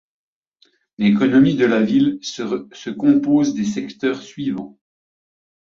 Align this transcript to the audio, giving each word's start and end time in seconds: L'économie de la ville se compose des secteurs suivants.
L'économie 0.97 1.53
de 1.53 1.67
la 1.67 1.83
ville 1.83 2.17
se 2.23 2.89
compose 2.89 3.53
des 3.53 3.65
secteurs 3.65 4.23
suivants. 4.23 4.79